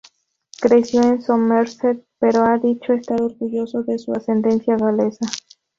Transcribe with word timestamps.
Creció 0.59 0.99
en 1.03 1.21
Somerset, 1.21 2.03
pero 2.17 2.41
ha 2.43 2.57
dicho 2.57 2.91
estar 2.91 3.21
orgulloso 3.21 3.83
de 3.83 3.99
su 3.99 4.11
ascendencia 4.13 4.75
galesa. 4.75 5.27